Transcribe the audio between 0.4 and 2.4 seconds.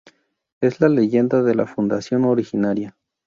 Esa es la leyenda de la fundación